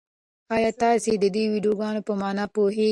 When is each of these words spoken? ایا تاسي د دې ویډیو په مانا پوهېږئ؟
ایا 0.55 0.71
تاسي 0.81 1.11
د 1.23 1.25
دې 1.35 1.43
ویډیو 1.51 2.05
په 2.07 2.13
مانا 2.21 2.45
پوهېږئ؟ 2.53 2.79